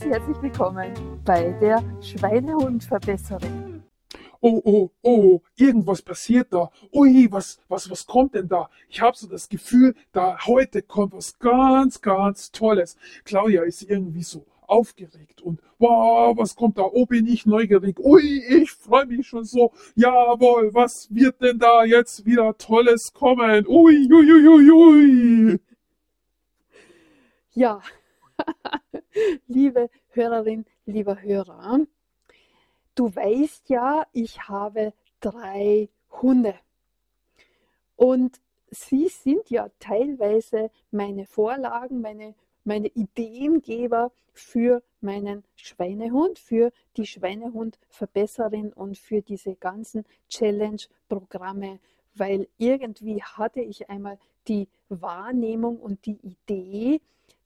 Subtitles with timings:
[0.00, 3.82] ganz herzlich willkommen bei der Schweinehundverbesserin.
[4.40, 6.70] Oh, oh, oh, irgendwas passiert da.
[6.92, 8.70] Ui, was, was, was kommt denn da?
[8.88, 12.96] Ich habe so das Gefühl, da heute kommt was ganz, ganz Tolles.
[13.24, 16.84] Claudia ist irgendwie so aufgeregt und wow, was kommt da?
[16.84, 17.98] Oh, bin ich neugierig.
[17.98, 19.72] Ui, ich freue mich schon so.
[19.96, 23.66] Jawohl, was wird denn da jetzt wieder Tolles kommen?
[23.66, 25.60] Ui, ui, ui, ui, ui.
[27.52, 27.82] Ja,
[29.46, 31.80] liebe Hörerin, lieber Hörer,
[32.94, 35.88] du weißt ja, ich habe drei
[36.22, 36.54] Hunde.
[37.96, 42.34] Und sie sind ja teilweise meine Vorlagen, meine,
[42.64, 51.80] meine Ideengeber für meinen Schweinehund, für die Schweinehundverbesserin und für diese ganzen Challenge-Programme,
[52.14, 54.18] weil irgendwie hatte ich einmal
[54.48, 57.00] die Wahrnehmung und die Idee,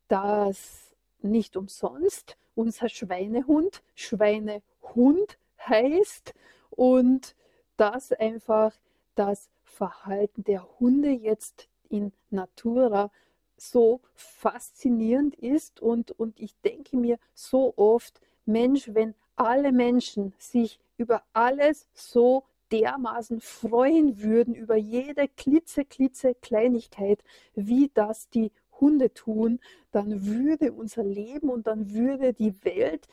[0.09, 0.94] dass
[1.25, 2.37] nicht umsonst.
[2.55, 6.35] Unser Schweinehund Schweinehund heißt.
[6.71, 7.35] Und
[7.77, 8.73] dass einfach
[9.15, 13.11] das Verhalten der Hunde jetzt in Natura
[13.57, 15.81] so faszinierend ist.
[15.81, 22.45] Und, und ich denke mir so oft, Mensch, wenn alle Menschen sich über alles so
[22.73, 27.23] dermaßen freuen würden, über jede klitze, klitze Kleinigkeit,
[27.55, 33.09] wie das die Hunde tun, dann würde unser Leben und dann würde die Welt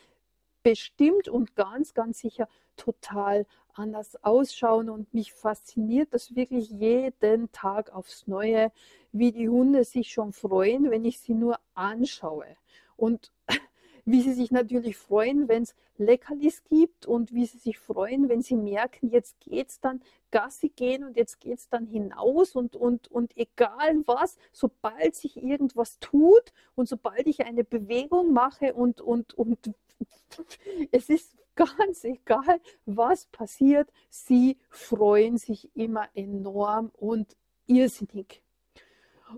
[0.64, 4.90] bestimmt und ganz, ganz sicher total anders ausschauen.
[4.90, 8.72] Und mich fasziniert das wirklich jeden Tag aufs Neue,
[9.12, 12.58] wie die Hunde sich schon freuen, wenn ich sie nur anschaue.
[12.96, 13.32] Und
[14.06, 18.42] wie sie sich natürlich freuen, wenn es Leckerlis gibt und wie sie sich freuen, wenn
[18.42, 22.76] sie merken, jetzt geht es dann Gassi gehen und jetzt geht es dann hinaus und,
[22.76, 29.02] und, und egal was, sobald sich irgendwas tut und sobald ich eine Bewegung mache und,
[29.02, 29.74] und, und
[30.92, 37.36] es ist ganz egal, was passiert, sie freuen sich immer enorm und
[37.68, 38.42] irrsinnig.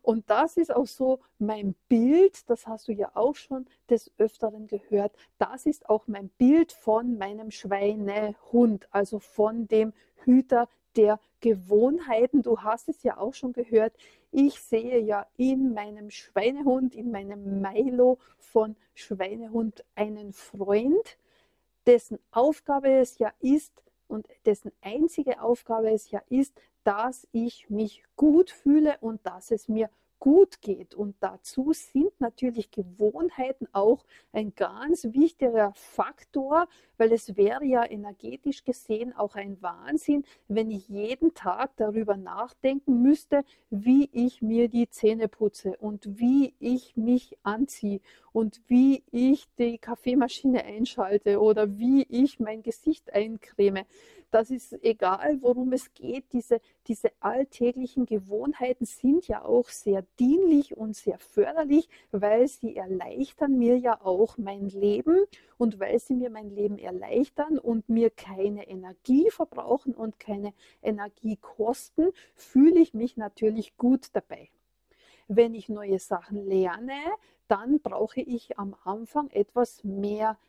[0.02, 4.68] Und das ist auch so mein Bild, das hast du ja auch schon des Öfteren
[4.68, 9.94] gehört, das ist auch mein Bild von meinem Schweinehund, also von dem
[10.24, 12.42] Hüter der Gewohnheiten.
[12.42, 13.94] Du hast es ja auch schon gehört.
[14.32, 21.18] Ich sehe ja in meinem Schweinehund, in meinem Milo von Schweinehund einen Freund,
[21.86, 26.54] dessen Aufgabe es ja ist und dessen einzige Aufgabe es ja ist,
[26.84, 29.90] dass ich mich gut fühle und dass es mir
[30.24, 30.96] gut geht.
[30.96, 38.64] Und dazu sind natürlich Gewohnheiten auch ein ganz wichtiger Faktor, weil es wäre ja energetisch
[38.64, 44.90] gesehen auch ein Wahnsinn, wenn ich jeden Tag darüber nachdenken müsste, wie ich mir die
[44.90, 48.00] Zähne putze und wie ich mich anziehe
[48.32, 53.84] und wie ich die Kaffeemaschine einschalte oder wie ich mein Gesicht eincreme
[54.34, 56.34] das ist egal, worum es geht.
[56.34, 63.60] Diese, diese alltäglichen Gewohnheiten sind ja auch sehr dienlich und sehr förderlich, weil sie erleichtern
[63.60, 65.26] mir ja auch mein Leben
[65.58, 71.38] und weil sie mir mein Leben erleichtern und mir keine Energie verbrauchen und keine Energie
[71.38, 74.50] kosten, fühle ich mich natürlich gut dabei.
[75.28, 77.00] Wenn ich neue Sachen lerne,
[77.48, 80.44] dann brauche ich am Anfang etwas mehr Energie,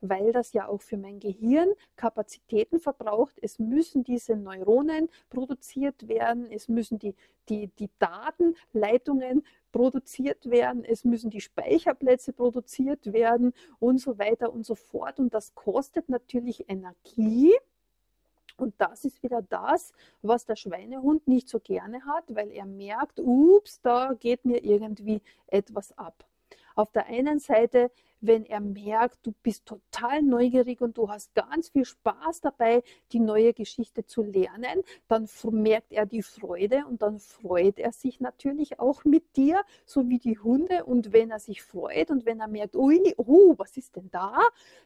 [0.00, 3.36] weil das ja auch für mein Gehirn Kapazitäten verbraucht.
[3.40, 7.14] Es müssen diese Neuronen produziert werden, es müssen die,
[7.48, 14.64] die, die Datenleitungen produziert werden, es müssen die Speicherplätze produziert werden und so weiter und
[14.64, 15.18] so fort.
[15.18, 17.52] Und das kostet natürlich Energie.
[18.56, 23.18] Und das ist wieder das, was der Schweinehund nicht so gerne hat, weil er merkt,
[23.18, 26.24] ups, da geht mir irgendwie etwas ab.
[26.74, 27.90] Auf der einen Seite
[28.22, 33.18] wenn er merkt, du bist total neugierig und du hast ganz viel Spaß dabei, die
[33.18, 38.78] neue Geschichte zu lernen, dann merkt er die Freude und dann freut er sich natürlich
[38.78, 40.84] auch mit dir, so wie die Hunde.
[40.84, 44.38] Und wenn er sich freut und wenn er merkt, ui, oh, was ist denn da,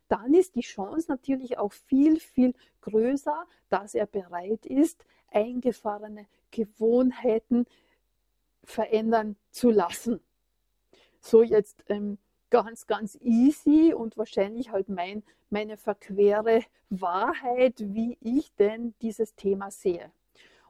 [0.08, 7.66] dann ist die Chance natürlich auch viel, viel größer, dass er bereit ist, eingefahrene Gewohnheiten
[8.64, 10.20] verändern zu lassen.
[11.20, 12.18] So jetzt ähm,
[12.50, 19.70] ganz, ganz easy und wahrscheinlich halt mein, meine verquere Wahrheit, wie ich denn dieses Thema
[19.70, 20.10] sehe.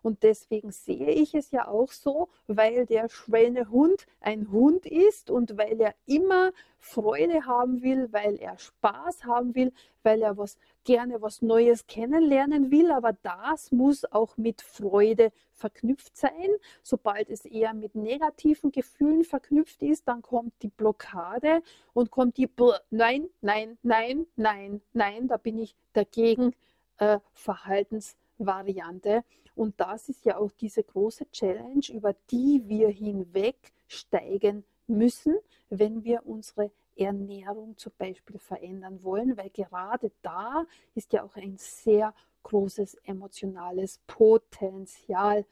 [0.07, 5.59] Und deswegen sehe ich es ja auch so, weil der Schweinehund ein Hund ist und
[5.59, 9.73] weil er immer Freude haben will, weil er Spaß haben will,
[10.05, 16.17] weil er was gerne was Neues kennenlernen will, aber das muss auch mit Freude verknüpft
[16.17, 16.51] sein.
[16.85, 21.65] Sobald es eher mit negativen Gefühlen verknüpft ist, dann kommt die Blockade
[21.95, 22.49] und kommt die
[22.91, 26.55] Nein, nein, nein, nein, nein, da bin ich dagegen
[26.99, 29.25] äh, Verhaltensvariante.
[29.57, 35.37] Und das ist ja auch diese große Challenge, über die wir hinwegsteigen müssen,
[35.71, 40.65] wenn wir unsere Ernährung zum Beispiel verändern wollen, weil gerade da
[40.95, 45.45] ist ja auch ein sehr großes emotionales Potenzial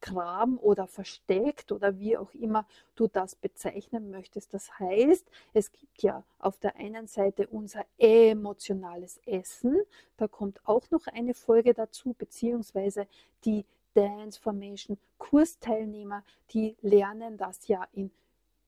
[0.00, 2.66] begraben oder versteckt oder wie auch immer
[2.96, 4.54] du das bezeichnen möchtest.
[4.54, 9.80] Das heißt, es gibt ja auf der einen Seite unser emotionales Essen,
[10.16, 13.06] da kommt auch noch eine Folge dazu, beziehungsweise
[13.44, 13.64] die
[13.94, 18.10] Dance Formation Kursteilnehmer, die lernen das ja in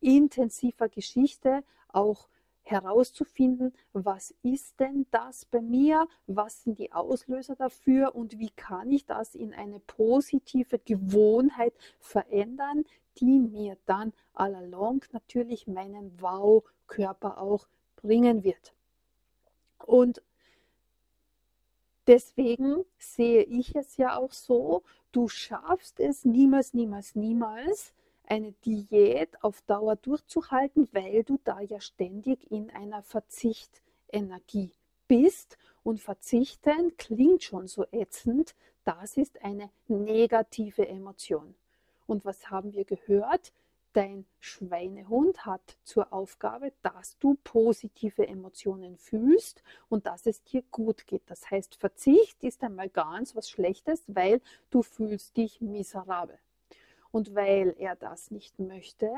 [0.01, 2.29] intensiver Geschichte auch
[2.63, 8.91] herauszufinden, was ist denn das bei mir, was sind die Auslöser dafür und wie kann
[8.91, 12.85] ich das in eine positive Gewohnheit verändern,
[13.19, 17.67] die mir dann all along natürlich meinen Wow-Körper auch
[17.97, 18.73] bringen wird.
[19.85, 20.23] Und
[22.07, 24.83] deswegen sehe ich es ja auch so,
[25.13, 27.93] du schaffst es niemals, niemals, niemals,
[28.27, 34.71] eine Diät auf Dauer durchzuhalten, weil du da ja ständig in einer Verzicht-Energie
[35.09, 35.59] bist.
[35.85, 38.55] Und verzichten klingt schon so ätzend.
[38.85, 41.55] Das ist eine negative Emotion.
[42.07, 43.53] Und was haben wir gehört?
[43.93, 51.07] Dein Schweinehund hat zur Aufgabe, dass du positive Emotionen fühlst und dass es dir gut
[51.07, 51.23] geht.
[51.27, 54.41] Das heißt, Verzicht ist einmal ganz was Schlechtes, weil
[54.71, 56.39] du fühlst dich miserabel.
[57.13, 59.09] Und weil er das nicht möchte,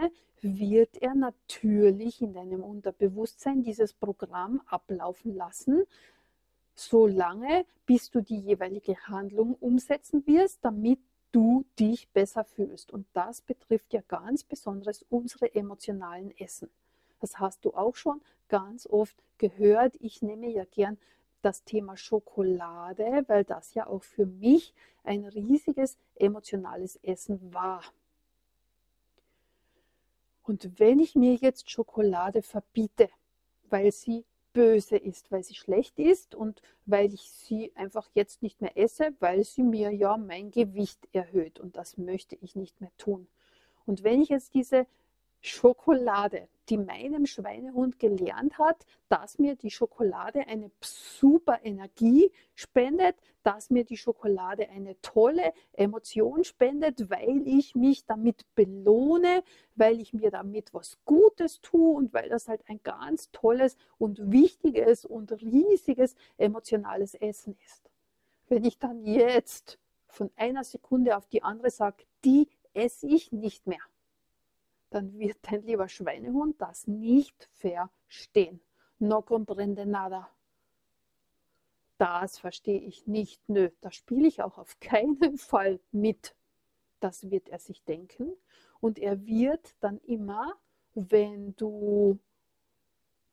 [0.40, 5.84] wird er natürlich in deinem Unterbewusstsein dieses Programm ablaufen lassen,
[6.74, 10.98] solange bis du die jeweilige Handlung umsetzen wirst, damit
[11.30, 12.92] du dich besser fühlst.
[12.92, 16.70] Und das betrifft ja ganz besonders unsere emotionalen Essen.
[17.20, 19.94] Das hast du auch schon ganz oft gehört.
[20.00, 20.98] Ich nehme ja gern
[21.44, 27.82] das Thema Schokolade, weil das ja auch für mich ein riesiges emotionales Essen war.
[30.42, 33.08] Und wenn ich mir jetzt Schokolade verbiete,
[33.70, 38.60] weil sie böse ist, weil sie schlecht ist und weil ich sie einfach jetzt nicht
[38.60, 42.92] mehr esse, weil sie mir ja mein Gewicht erhöht und das möchte ich nicht mehr
[42.96, 43.26] tun.
[43.84, 44.86] Und wenn ich jetzt diese
[45.40, 53.70] Schokolade, die meinem Schweinehund gelernt hat, dass mir die Schokolade eine super Energie spendet, dass
[53.70, 59.42] mir die Schokolade eine tolle Emotion spendet, weil ich mich damit belohne,
[59.74, 64.30] weil ich mir damit was Gutes tue und weil das halt ein ganz tolles und
[64.32, 67.90] wichtiges und riesiges emotionales Essen ist.
[68.48, 69.78] Wenn ich dann jetzt
[70.08, 73.80] von einer Sekunde auf die andere sage, die esse ich nicht mehr
[74.94, 78.60] dann wird dein lieber Schweinehund das nicht verstehen.
[79.00, 80.30] No comprende nada.
[81.98, 83.42] Das verstehe ich nicht.
[83.48, 86.36] Nö, da spiele ich auch auf keinen Fall mit.
[87.00, 88.32] Das wird er sich denken.
[88.78, 90.54] Und er wird dann immer,
[90.94, 92.20] wenn du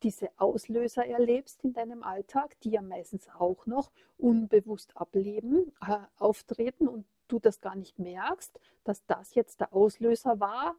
[0.01, 6.87] diese Auslöser erlebst in deinem Alltag, die ja meistens auch noch unbewusst ableben, äh, auftreten
[6.87, 10.75] und du das gar nicht merkst, dass das jetzt der Auslöser war,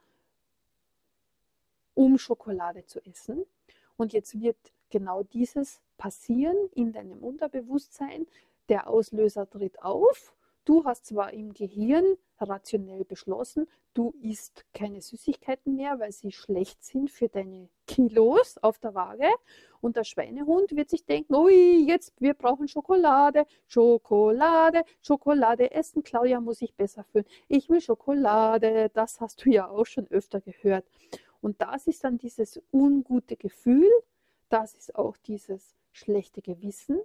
[1.95, 3.45] um Schokolade zu essen.
[3.97, 4.57] Und jetzt wird
[4.91, 8.27] genau dieses passieren in deinem Unterbewusstsein.
[8.69, 10.35] Der Auslöser tritt auf.
[10.65, 12.05] Du hast zwar im Gehirn
[12.39, 18.79] rationell beschlossen, du isst keine Süßigkeiten mehr, weil sie schlecht sind für deine Kilos auf
[18.79, 19.29] der Waage.
[19.81, 26.05] Und der Schweinehund wird sich denken, ui, jetzt, wir brauchen Schokolade, Schokolade, Schokolade essen.
[26.05, 27.27] Claudia muss sich besser fühlen.
[27.49, 28.89] Ich will Schokolade.
[28.95, 30.85] Das hast du ja auch schon öfter gehört.
[31.43, 33.91] Und das ist dann dieses ungute Gefühl,
[34.49, 36.99] das ist auch dieses schlechte Gewissen,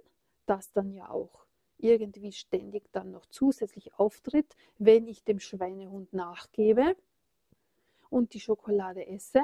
[0.46, 1.44] das dann ja auch
[1.76, 6.96] irgendwie ständig dann noch zusätzlich auftritt, wenn ich dem Schweinehund nachgebe
[8.10, 9.42] und die Schokolade esse,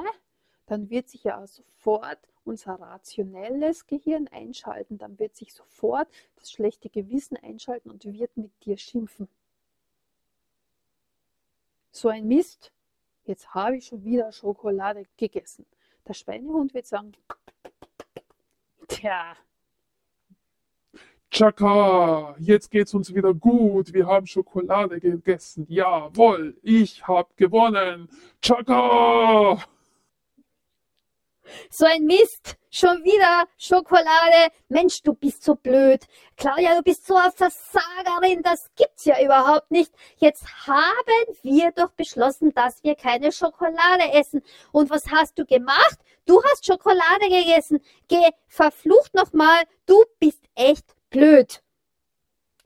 [0.65, 6.89] dann wird sich ja sofort unser rationelles Gehirn einschalten, dann wird sich sofort das schlechte
[6.89, 9.27] Gewissen einschalten und wird mit dir schimpfen.
[11.91, 12.71] So ein Mist,
[13.25, 15.65] jetzt habe ich schon wieder Schokolade gegessen.
[16.07, 17.13] Der Schweinehund wird sagen,
[18.87, 19.35] tja.
[21.31, 23.91] Chaka, jetzt geht's uns wieder gut.
[23.91, 25.65] Wir haben Schokolade gegessen.
[25.67, 28.07] Jawohl, ich hab gewonnen.
[28.41, 29.57] Chaka!
[31.69, 32.57] So ein Mist.
[32.69, 34.51] Schon wieder Schokolade.
[34.67, 36.05] Mensch, du bist so blöd.
[36.35, 38.41] Claudia, du bist so eine Versagerin.
[38.43, 39.93] Das gibt's ja überhaupt nicht.
[40.17, 44.41] Jetzt haben wir doch beschlossen, dass wir keine Schokolade essen.
[44.73, 45.97] Und was hast du gemacht?
[46.25, 47.79] Du hast Schokolade gegessen.
[48.09, 49.63] Geh, verflucht nochmal.
[49.85, 51.61] Du bist echt blöd.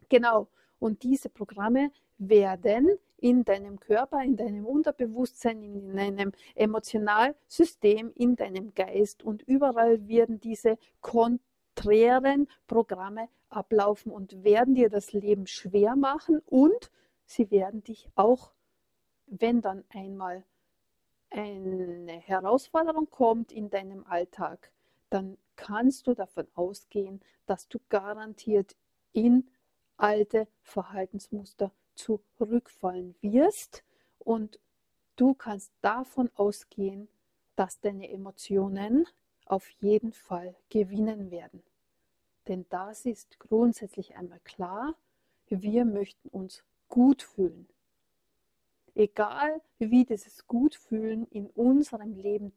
[0.09, 0.47] Genau.
[0.79, 8.73] Und diese Programme werden in deinem Körper, in deinem Unterbewusstsein, in deinem Emotionalsystem, in deinem
[8.73, 16.41] Geist und überall werden diese konträren Programme ablaufen und werden dir das Leben schwer machen
[16.45, 16.91] und
[17.25, 18.51] sie werden dich auch,
[19.25, 20.43] wenn dann einmal
[21.29, 24.71] eine Herausforderung kommt in deinem Alltag,
[25.09, 28.75] dann kannst du davon ausgehen, dass du garantiert
[29.13, 29.49] in
[29.97, 33.83] alte Verhaltensmuster zurückfallen wirst
[34.19, 34.59] und
[35.15, 37.07] du kannst davon ausgehen,
[37.55, 39.05] dass deine Emotionen
[39.45, 41.61] auf jeden Fall gewinnen werden.
[42.47, 44.95] Denn das ist grundsätzlich einmal klar,
[45.49, 47.67] wir möchten uns gut fühlen.
[48.95, 52.53] Egal wie dieses Gutfühlen in unserem Leben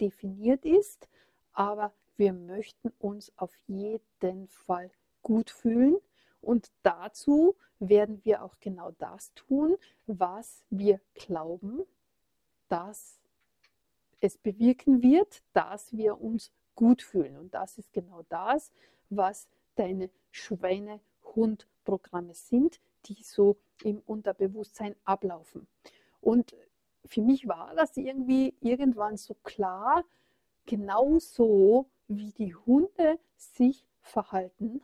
[0.00, 1.08] definiert ist,
[1.52, 4.90] aber wir möchten uns auf jeden Fall
[5.22, 5.96] gut fühlen
[6.40, 9.76] und dazu werden wir auch genau das tun,
[10.06, 11.82] was wir glauben,
[12.68, 13.20] dass
[14.20, 17.36] es bewirken wird, dass wir uns gut fühlen.
[17.36, 18.72] Und das ist genau das,
[19.10, 25.66] was deine Schweine-Hund-Programme sind, die so im Unterbewusstsein ablaufen.
[26.20, 26.56] Und
[27.04, 30.04] für mich war das irgendwie irgendwann so klar,
[30.64, 34.82] genauso wie die Hunde sich verhalten,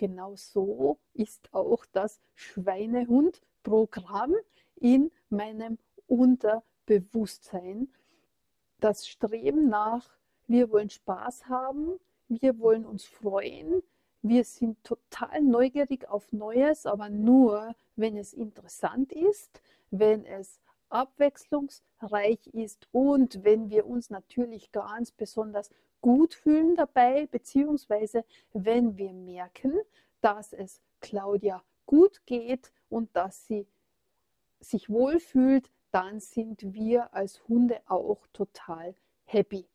[0.00, 4.34] genau so ist auch das Schweinehund-Programm
[4.76, 7.92] in meinem Unterbewusstsein.
[8.80, 10.08] Das Streben nach,
[10.46, 13.82] wir wollen Spaß haben, wir wollen uns freuen,
[14.22, 22.46] wir sind total neugierig auf Neues, aber nur, wenn es interessant ist, wenn es abwechslungsreich
[22.54, 25.68] ist und wenn wir uns natürlich ganz besonders
[26.00, 29.78] gut fühlen dabei, beziehungsweise wenn wir merken,
[30.20, 33.66] dass es Claudia gut geht und dass sie
[34.60, 39.66] sich wohlfühlt, dann sind wir als Hunde auch total happy.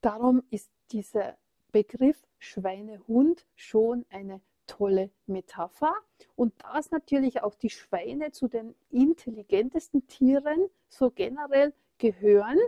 [0.00, 1.36] Darum ist dieser
[1.70, 5.94] Begriff Schweinehund schon eine tolle Metapher
[6.36, 12.58] und dass natürlich auch die Schweine zu den intelligentesten Tieren so generell gehören,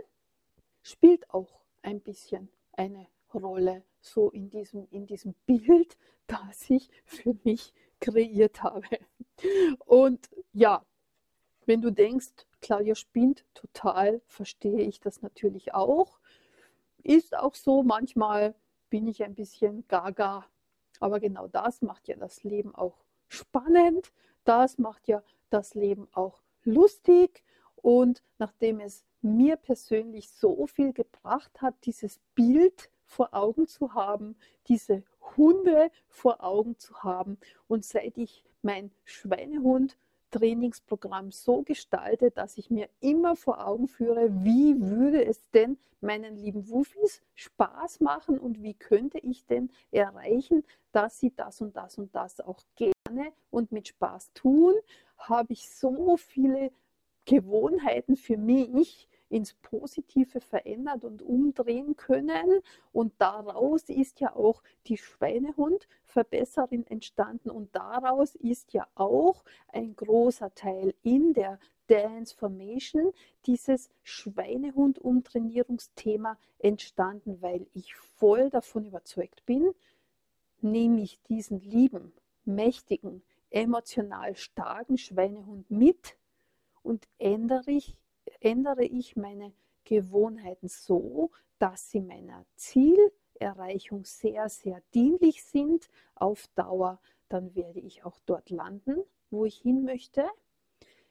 [0.83, 5.97] spielt auch ein bisschen eine Rolle so in diesem, in diesem Bild,
[6.27, 8.87] das ich für mich kreiert habe.
[9.85, 10.85] Und ja,
[11.65, 16.19] wenn du denkst, Claudia spinnt total, verstehe ich das natürlich auch.
[17.03, 18.55] Ist auch so, manchmal
[18.89, 20.45] bin ich ein bisschen gaga,
[20.99, 24.13] aber genau das macht ja das Leben auch spannend,
[24.45, 27.43] das macht ja das Leben auch lustig
[27.75, 34.35] und nachdem es mir persönlich so viel gebracht hat, dieses Bild vor Augen zu haben,
[34.67, 35.03] diese
[35.37, 37.37] Hunde vor Augen zu haben.
[37.67, 39.97] Und seit ich mein Schweinehund
[40.31, 46.35] Trainingsprogramm so gestalte, dass ich mir immer vor Augen führe, wie würde es denn meinen
[46.35, 51.97] lieben Wufis Spaß machen und wie könnte ich denn erreichen, dass sie das und das
[51.97, 54.73] und das auch gerne und mit Spaß tun,
[55.17, 56.71] habe ich so viele
[57.25, 62.61] Gewohnheiten für mich ins Positive verändert und umdrehen können.
[62.91, 67.49] Und daraus ist ja auch die Schweinehund-Verbesserin entstanden.
[67.49, 73.11] Und daraus ist ja auch ein großer Teil in der Transformation
[73.45, 79.73] dieses Schweinehund-Umtrainierungsthema entstanden, weil ich voll davon überzeugt bin,
[80.61, 82.13] nehme ich diesen lieben,
[82.45, 86.17] mächtigen, emotional starken Schweinehund mit
[86.83, 87.97] und ändere ich
[88.39, 89.53] ändere ich meine
[89.85, 96.99] Gewohnheiten so, dass sie meiner Zielerreichung sehr, sehr dienlich sind auf Dauer,
[97.29, 100.25] dann werde ich auch dort landen, wo ich hin möchte.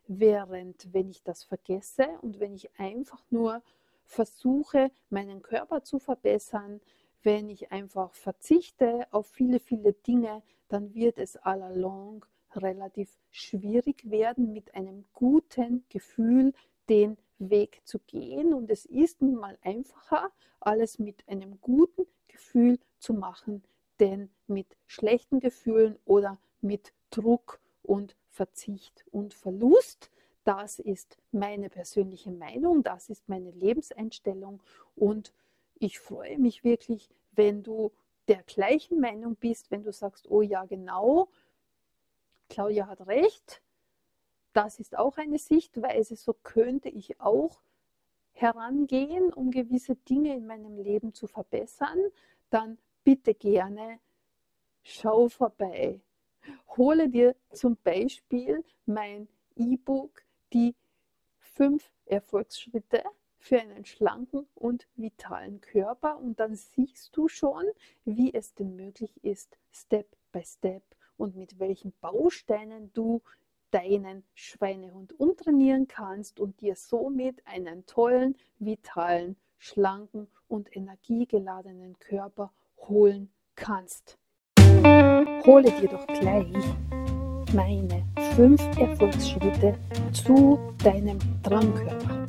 [0.07, 3.63] Während wenn ich das vergesse und wenn ich einfach nur
[4.05, 6.81] versuche, meinen Körper zu verbessern,
[7.23, 14.53] wenn ich einfach verzichte auf viele, viele Dinge, dann wird es allalong relativ schwierig werden,
[14.53, 16.53] mit einem guten Gefühl
[16.89, 18.55] den Weg zu gehen.
[18.55, 23.63] Und es ist nun mal einfacher, alles mit einem guten Gefühl zu machen,
[24.01, 30.11] denn mit schlechten Gefühlen oder mit Druck und Verzicht und Verlust,
[30.45, 34.61] das ist meine persönliche Meinung, das ist meine Lebenseinstellung
[34.97, 35.33] und
[35.79, 37.93] ich freue mich wirklich, wenn du
[38.29, 41.29] der gleichen Meinung bist, wenn du sagst, oh ja, genau,
[42.49, 43.63] Claudia hat recht,
[44.53, 47.61] das ist auch eine Sichtweise, so könnte ich auch
[48.33, 51.99] herangehen, um gewisse Dinge in meinem Leben zu verbessern,
[52.51, 54.01] dann bitte gerne
[54.83, 56.01] schau vorbei.
[56.77, 60.75] Hole dir zum Beispiel mein E-Book, die
[61.39, 63.05] fünf Erfolgsschritte
[63.39, 67.65] für einen schlanken und vitalen Körper und dann siehst du schon,
[68.05, 70.83] wie es denn möglich ist, Step by Step
[71.17, 73.21] und mit welchen Bausteinen du
[73.73, 82.53] deinen Schweinehund umtrainieren kannst und dir somit einen tollen, vitalen, schlanken und energiegeladenen Körper
[82.89, 84.19] holen kannst.
[85.45, 86.55] Hole dir doch gleich
[87.55, 88.05] meine
[88.37, 89.75] fünf Erfolgsschritte
[90.13, 92.27] zu deinem Traumkörper.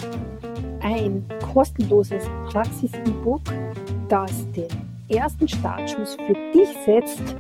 [0.81, 3.41] Ein kostenloses Praxis-E-Book,
[4.09, 4.67] das den
[5.09, 7.35] ersten Startschuss für dich setzt,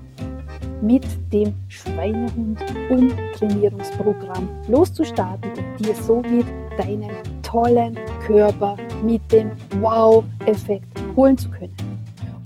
[0.83, 6.45] mit dem Schweinehund-Umtrainierungsprogramm loszustarten und dir somit
[6.77, 7.09] deinen
[7.41, 7.97] tollen
[8.27, 9.49] Körper mit dem
[9.79, 10.85] Wow-Effekt
[11.15, 11.73] holen zu können.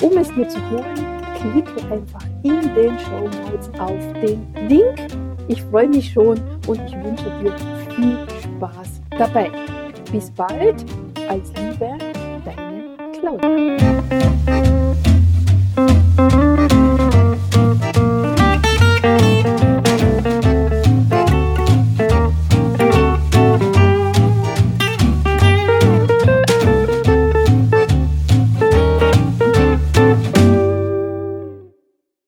[0.02, 0.94] Um es dir zu holen,
[1.40, 5.08] klicke einfach in den Show Notes auf den Link.
[5.48, 7.56] Ich freue mich schon und ich wünsche dir
[7.96, 9.50] viel Spaß dabei.
[10.12, 10.86] Bis bald,
[11.28, 11.98] als Liebe,
[12.46, 12.84] deine
[13.20, 13.78] Claudia.